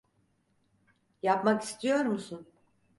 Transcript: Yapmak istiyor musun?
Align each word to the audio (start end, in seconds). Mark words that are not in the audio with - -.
Yapmak 1.23 1.61
istiyor 1.63 2.05
musun? 2.05 2.47